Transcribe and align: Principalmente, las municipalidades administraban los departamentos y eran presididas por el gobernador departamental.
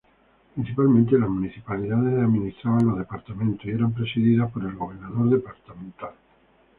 Principalmente, 0.55 1.19
las 1.19 1.29
municipalidades 1.29 2.17
administraban 2.23 2.87
los 2.87 2.97
departamentos 2.97 3.63
y 3.67 3.69
eran 3.69 3.93
presididas 3.93 4.49
por 4.51 4.63
el 4.65 4.73
gobernador 4.73 5.29
departamental. 5.29 6.13